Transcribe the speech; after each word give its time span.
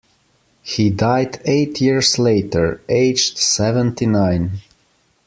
He 0.63 0.89
died 0.89 1.39
eight 1.45 1.79
years 1.79 2.17
later, 2.17 2.81
aged 2.89 3.37
seventy-nine. 3.37 4.61